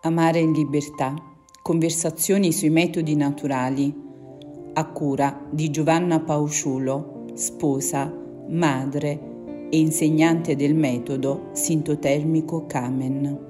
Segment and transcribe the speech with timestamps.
[0.00, 1.12] Amare in libertà.
[1.60, 3.92] Conversazioni sui metodi naturali.
[4.74, 8.08] A cura di Giovanna Pausciulo, sposa,
[8.48, 13.47] madre e insegnante del metodo sintotermico Kamen.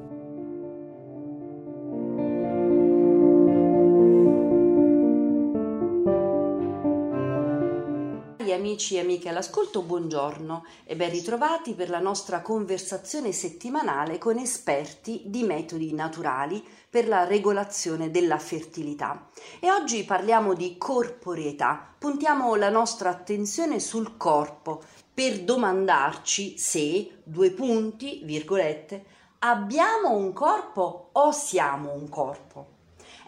[8.53, 15.23] Amici e amiche all'ascolto, buongiorno e ben ritrovati per la nostra conversazione settimanale con esperti
[15.27, 19.31] di metodi naturali per la regolazione della fertilità.
[19.61, 27.51] E oggi parliamo di corporeità, puntiamo la nostra attenzione sul corpo per domandarci se, due
[27.51, 29.05] punti, virgolette,
[29.41, 32.78] abbiamo un corpo o siamo un corpo.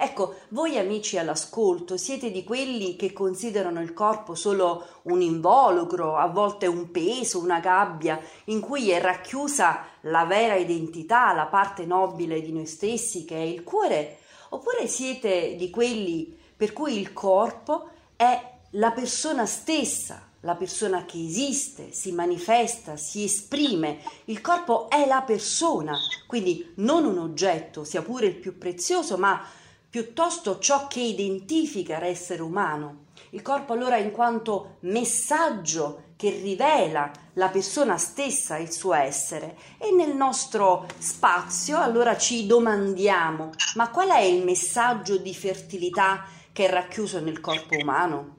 [0.03, 6.27] Ecco, voi amici all'ascolto siete di quelli che considerano il corpo solo un involucro, a
[6.27, 12.41] volte un peso, una gabbia in cui è racchiusa la vera identità, la parte nobile
[12.41, 14.21] di noi stessi che è il cuore?
[14.49, 21.23] Oppure siete di quelli per cui il corpo è la persona stessa, la persona che
[21.23, 23.99] esiste, si manifesta, si esprime.
[24.25, 25.95] Il corpo è la persona,
[26.27, 29.59] quindi non un oggetto, sia pure il più prezioso, ma
[29.91, 33.09] piuttosto ciò che identifica l'essere umano.
[33.31, 39.57] Il corpo allora in quanto messaggio che rivela la persona stessa, il suo essere.
[39.79, 46.67] E nel nostro spazio allora ci domandiamo, ma qual è il messaggio di fertilità che
[46.67, 48.35] è racchiuso nel corpo umano?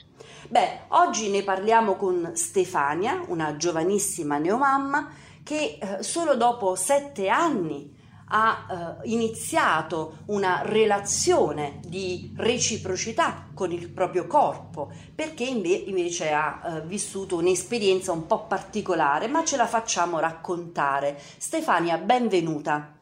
[0.48, 5.10] Beh, oggi ne parliamo con Stefania, una giovanissima neomamma
[5.44, 8.00] che eh, solo dopo sette anni
[8.34, 16.82] ha eh, iniziato una relazione di reciprocità con il proprio corpo, perché invece ha eh,
[16.86, 21.20] vissuto un'esperienza un po' particolare, ma ce la facciamo raccontare.
[21.38, 23.01] Stefania, benvenuta.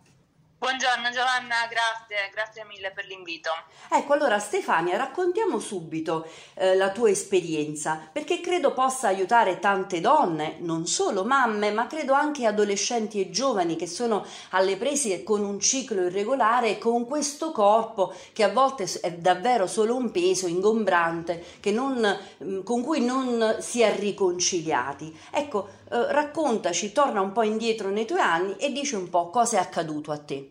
[0.60, 3.50] Buongiorno Giovanna, grazie, grazie mille per l'invito.
[3.90, 10.58] Ecco, allora Stefania, raccontiamo subito eh, la tua esperienza, perché credo possa aiutare tante donne,
[10.60, 15.62] non solo mamme, ma credo anche adolescenti e giovani che sono alle prese con un
[15.62, 21.58] ciclo irregolare e con questo corpo che a volte è davvero solo un peso ingombrante
[21.72, 25.18] non, mm, con cui non si è riconciliati.
[25.32, 29.58] Ecco, eh, raccontaci, torna un po' indietro nei tuoi anni e dici un po' cosa
[29.58, 30.49] è accaduto a te.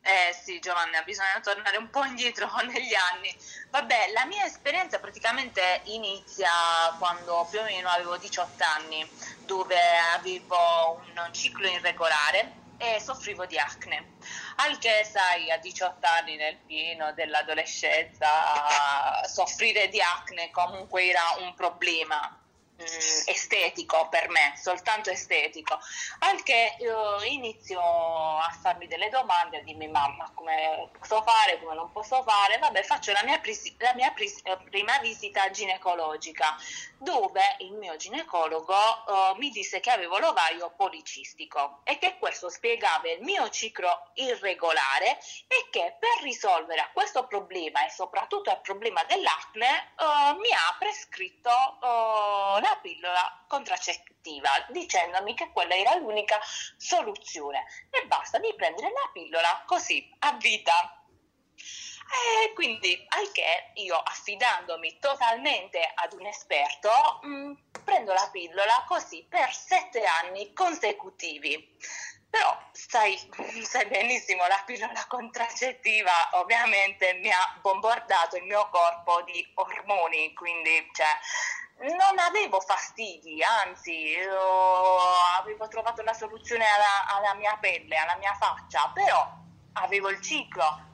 [0.00, 3.34] Eh sì, Giovanna, bisogna tornare un po' indietro negli anni.
[3.70, 6.50] Vabbè, la mia esperienza praticamente inizia
[6.98, 9.08] quando più o meno avevo 18 anni,
[9.44, 9.76] dove
[10.14, 14.16] avevo un ciclo irregolare e soffrivo di acne.
[14.56, 21.54] Al che, sai, a 18 anni nel pieno dell'adolescenza, soffrire di acne comunque era un
[21.54, 22.40] problema
[23.26, 25.78] estetico per me, soltanto estetico,
[26.20, 31.74] al che io inizio a farmi delle domande, a dirmi mamma come posso fare, come
[31.74, 36.56] non posso fare, vabbè faccio la mia, pris- la mia pris- prima visita ginecologica
[36.98, 43.08] dove il mio ginecologo uh, mi disse che avevo l'ovario policistico e che questo spiegava
[43.10, 49.92] il mio ciclo irregolare e che per risolvere questo problema e soprattutto il problema dell'acne
[49.98, 56.38] uh, mi ha prescritto uh, la pillola contraccettiva dicendomi che quella era l'unica
[56.76, 60.92] soluzione e basta di prendere la pillola così a vita.
[62.10, 66.90] E quindi, al che io affidandomi totalmente ad un esperto,
[67.22, 67.52] mh, mm,
[67.84, 71.76] prendo la pillola così per sette anni consecutivi.
[72.30, 73.18] Però sai,
[73.64, 80.88] sai, benissimo, la pillola contraccettiva ovviamente mi ha bombardato il mio corpo di ormoni, quindi
[80.92, 81.06] cioè,
[81.80, 84.14] non avevo fastidi, anzi
[85.38, 89.30] avevo trovato la soluzione alla, alla, mia pelle, alla mia faccia, però
[89.74, 90.86] avevo il ciclo.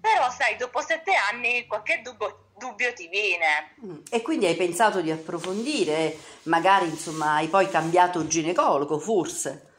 [0.00, 3.74] Però sai, dopo sette anni qualche dubbio, dubbio ti viene.
[3.84, 9.69] Mm, e quindi hai pensato di approfondire, magari insomma hai poi cambiato ginecologo forse?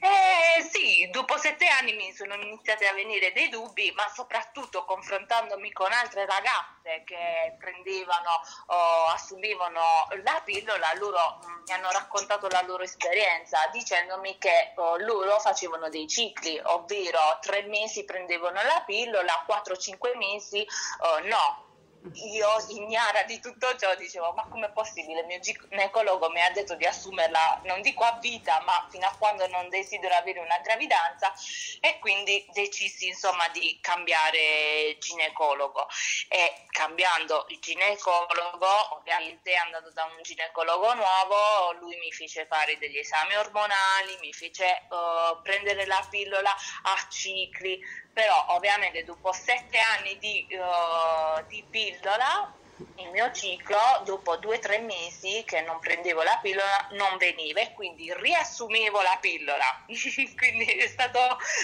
[0.00, 5.72] Eh sì, dopo sette anni mi sono iniziati a venire dei dubbi, ma soprattutto confrontandomi
[5.72, 9.80] con altre ragazze che prendevano o assumevano
[10.22, 15.88] la pillola, loro mm, mi hanno raccontato la loro esperienza dicendomi che oh, loro facevano
[15.88, 20.66] dei cicli, ovvero tre mesi prendevano la pillola, 4-5 mesi
[21.00, 21.72] oh, no
[22.12, 25.20] io ignara di tutto ciò dicevo ma com'è possibile?
[25.20, 29.16] Il mio ginecologo mi ha detto di assumerla non dico a vita ma fino a
[29.18, 31.32] quando non desidero avere una gravidanza
[31.80, 35.88] e quindi decisi insomma di cambiare ginecologo.
[36.28, 42.98] E cambiando il ginecologo ovviamente andando da un ginecologo nuovo lui mi fece fare degli
[42.98, 47.80] esami ormonali mi fece uh, prendere la pillola a cicli.
[48.14, 51.93] Però ovviamente dopo sette anni di, uh, di pillola
[52.96, 57.60] il mio ciclo dopo due o tre mesi che non prendevo la pillola non veniva
[57.60, 61.18] e quindi riassumevo la pillola quindi stato,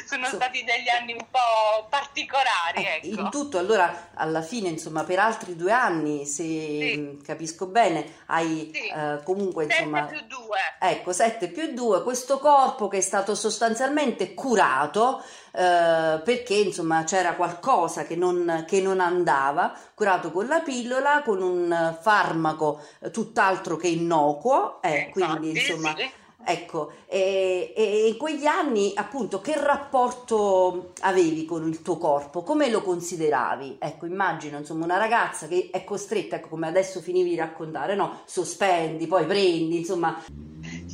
[0.06, 3.20] sono so, stati degli anni un po' particolari eh, ecco.
[3.20, 7.20] in tutto allora alla fine insomma per altri due anni se sì.
[7.24, 8.86] capisco bene hai sì.
[8.86, 13.34] eh, comunque insomma 7 più 2 ecco 7 più 2 questo corpo che è stato
[13.34, 20.60] sostanzialmente curato eh, perché insomma c'era qualcosa che non, che non andava, curato con la
[20.60, 22.80] pillola, con un farmaco
[23.10, 25.94] tutt'altro che innocuo, eh, eh quindi insomma...
[26.42, 32.42] Ecco, e, e, in quegli anni appunto che rapporto avevi con il tuo corpo?
[32.42, 33.76] Come lo consideravi?
[33.78, 38.22] Ecco, immagino insomma una ragazza che è costretta, ecco come adesso finivi di raccontare, no?
[38.24, 40.18] Sospendi, poi prendi, insomma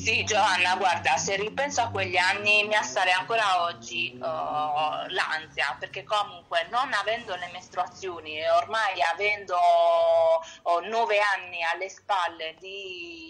[0.06, 4.20] sì, Giovanna, guarda, se ripenso a quegli anni mi assale ancora oggi uh,
[5.08, 9.56] l'ansia, perché comunque non avendo le mestruazioni e ormai avendo
[10.62, 13.25] uh, nove anni alle spalle di,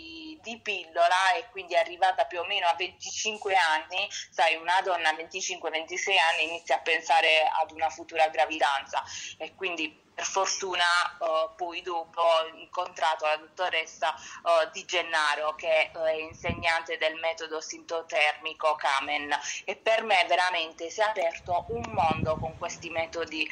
[0.47, 5.15] di, pillola e quindi arrivata più o meno a 25 anni, sai, una donna a
[5.15, 9.03] 25-26 anni inizia a pensare ad una futura gravidanza
[9.39, 10.85] e quindi per fortuna
[11.19, 17.17] uh, poi dopo ho incontrato la dottoressa uh, Di Gennaro che uh, è insegnante del
[17.17, 23.47] metodo sintotermico Kamen e per me veramente si è aperto un mondo con questi metodi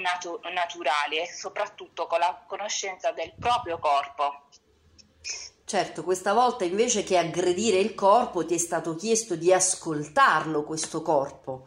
[0.00, 4.44] natu- naturali e soprattutto con la conoscenza del proprio corpo.
[5.72, 11.00] Certo, questa volta invece che aggredire il corpo ti è stato chiesto di ascoltarlo questo
[11.00, 11.64] corpo.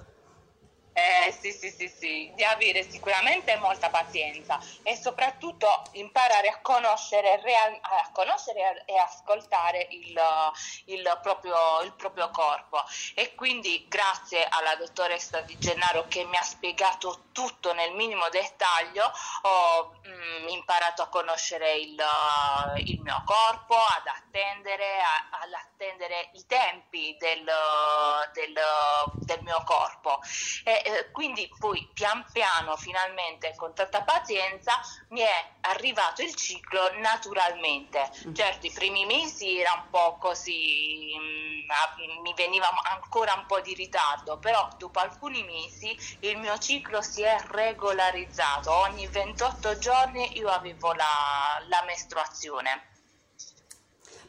[0.98, 7.42] Eh, sì, sì, sì, sì, di avere sicuramente molta pazienza e soprattutto imparare a conoscere,
[7.42, 10.18] real, a conoscere e ascoltare il,
[10.86, 12.82] il, proprio, il, proprio, corpo.
[13.14, 19.12] E quindi grazie alla dottoressa Di Gennaro che mi ha spiegato tutto nel minimo dettaglio,
[19.42, 22.02] ho mh, mm, imparato a conoscere il,
[22.86, 27.44] il, mio corpo, ad attendere, a, ad attendere i tempi del,
[28.32, 28.54] del,
[29.16, 30.22] del mio corpo.
[30.64, 34.80] E, eh, quindi poi pian piano, finalmente, con tanta pazienza,
[35.10, 38.08] mi è arrivato il ciclo naturalmente.
[38.28, 38.34] Mm.
[38.36, 41.66] Certo, i primi mesi era un po' così, mh,
[42.04, 47.02] mm, mi veniva ancora un po' di ritardo, però dopo alcuni mesi il mio ciclo
[47.02, 48.72] si è regolarizzato.
[48.72, 52.94] Ogni 28 giorni io avevo la, la mestruazione.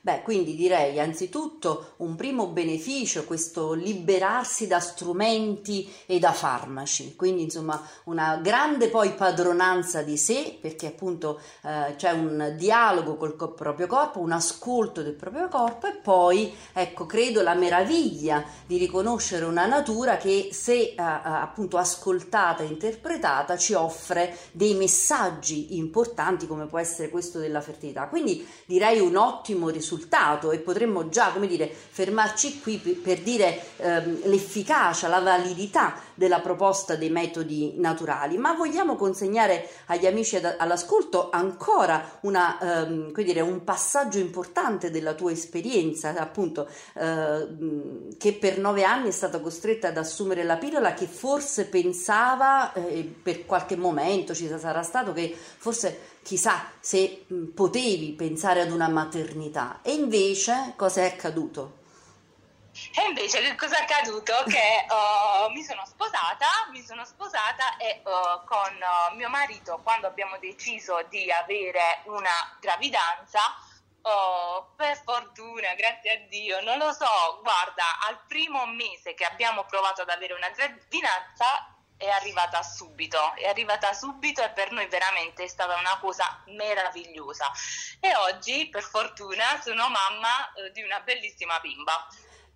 [0.06, 7.42] Beh, quindi direi anzitutto un primo beneficio, questo liberarsi da strumenti e da farmaci, quindi
[7.42, 13.50] insomma una grande poi padronanza di sé, perché appunto eh, c'è un dialogo col co-
[13.50, 19.44] proprio corpo, un ascolto del proprio corpo e poi ecco credo la meraviglia di riconoscere
[19.44, 26.66] una natura che se eh, appunto ascoltata e interpretata ci offre dei messaggi importanti come
[26.66, 28.06] può essere questo della fertilità.
[28.06, 33.60] Quindi direi un ottimo risultato risultato e potremmo già, come dire, fermarci qui per, dire
[33.78, 40.56] ehm, l'efficacia, la validità della proposta dei metodi naturali, ma vogliamo consegnare agli amici ad,
[40.58, 48.58] all'ascolto ancora una, ehm, dire, un passaggio importante della tua esperienza, appunto, eh, che per
[48.58, 53.76] nove anni è stata costretta ad assumere la pillola che forse pensava, eh, per qualche
[53.76, 60.74] momento ci sarà stato che forse chissà se potevi pensare ad una maternità e invece
[60.74, 61.84] cosa è accaduto?
[62.92, 64.32] E invece che cosa è accaduto?
[64.48, 70.08] Che uh, mi sono sposata, mi sono sposata e uh, con uh, mio marito quando
[70.08, 73.38] abbiamo deciso di avere una gravidanza,
[74.76, 80.02] per fortuna, grazie a Dio, non lo so, guarda, al primo mese che abbiamo provato
[80.02, 85.48] ad avere una gravidanza è arrivata subito, è arrivata subito e per noi veramente è
[85.48, 87.50] stata una cosa meravigliosa.
[88.00, 92.06] E oggi, per fortuna, sono mamma eh, di una bellissima bimba.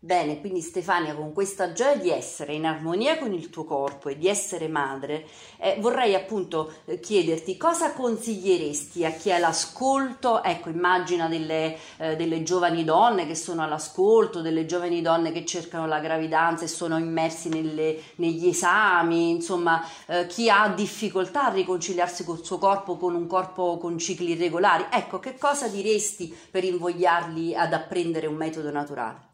[0.02, 4.16] Bene, quindi Stefania, con questa gioia di essere in armonia con il tuo corpo e
[4.16, 5.26] di essere madre,
[5.58, 12.16] eh, vorrei appunto eh, chiederti cosa consiglieresti a chi ha l'ascolto, ecco, immagina delle, eh,
[12.16, 16.96] delle, giovani donne che sono all'ascolto, delle giovani donne che cercano la gravidanza e sono
[16.96, 23.14] immersi nelle, negli esami, insomma, eh, chi ha difficoltà a riconciliarsi col suo corpo, con
[23.14, 28.70] un corpo con cicli irregolari, ecco, che cosa diresti per invogliarli ad apprendere un metodo
[28.70, 29.29] naturale?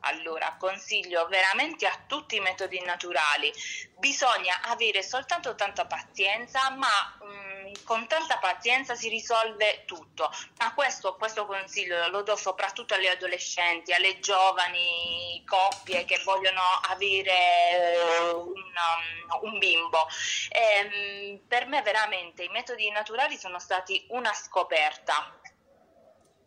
[0.00, 3.52] Allora, consiglio veramente a tutti i metodi naturali.
[3.98, 6.88] Bisogna avere soltanto tanta pazienza, ma
[7.20, 10.30] mh, mm, con tanta pazienza si risolve tutto.
[10.58, 18.32] Ma questo, questo, consiglio lo do soprattutto alle adolescenti, alle giovani coppie che vogliono avere
[18.32, 20.06] uh, un, um, un, bimbo.
[20.48, 25.39] E, um, per me veramente i metodi naturali sono stati una scoperta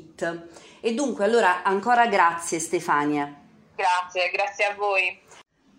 [0.80, 3.32] E dunque allora ancora grazie Stefania.
[3.74, 5.20] Grazie, grazie a voi.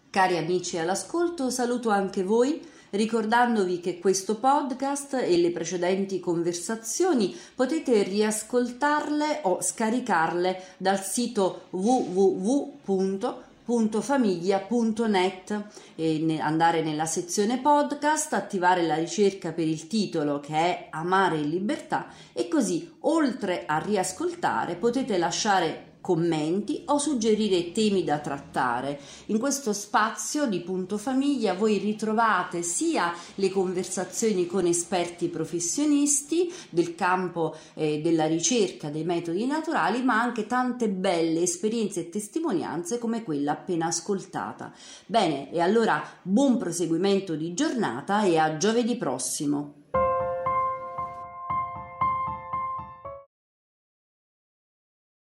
[0.10, 8.04] Cari amici all'ascolto, saluto anche voi ricordandovi che questo podcast e le precedenti conversazioni potete
[8.04, 15.64] riascoltarle o scaricarle dal sito www www.famiglia.net
[15.96, 21.50] e andare nella sezione podcast, attivare la ricerca per il titolo che è Amare in
[21.50, 29.00] libertà e così oltre a riascoltare potete lasciare commenti o suggerire temi da trattare.
[29.28, 36.94] In questo spazio di Punto Famiglia voi ritrovate sia le conversazioni con esperti professionisti del
[36.94, 43.24] campo eh, della ricerca dei metodi naturali, ma anche tante belle esperienze e testimonianze come
[43.24, 44.74] quella appena ascoltata.
[45.06, 49.83] Bene, e allora buon proseguimento di giornata e a giovedì prossimo.